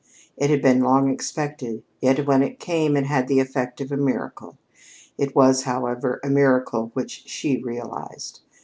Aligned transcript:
It 0.35 0.49
had 0.49 0.63
been 0.63 0.79
long 0.81 1.11
expected, 1.11 1.83
yet 2.01 2.25
when 2.25 2.41
it 2.41 2.59
came 2.59 2.97
it 2.97 3.05
had 3.05 3.27
the 3.27 3.39
effect 3.39 3.79
of 3.81 3.91
a 3.91 3.97
miracle. 3.97 4.57
It 5.15 5.35
was, 5.35 5.61
however, 5.61 6.19
a 6.23 6.27
miracle 6.31 6.89
which 6.95 7.25
she 7.29 7.61
realized. 7.61 8.39